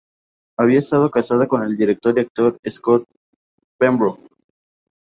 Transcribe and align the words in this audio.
Había 0.57 0.79
estado 0.79 1.11
casada 1.11 1.45
con 1.45 1.61
el 1.61 1.77
director 1.77 2.17
y 2.17 2.21
actor 2.21 2.57
Scott 2.67 3.03
Pembroke. 3.79 4.23